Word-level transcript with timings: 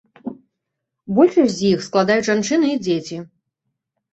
Большасць 1.19 1.53
з 1.57 1.61
іх 1.73 1.85
складаюць 1.89 2.27
жанчыны 2.31 2.67
і 2.73 2.81
дзеці. 2.89 3.17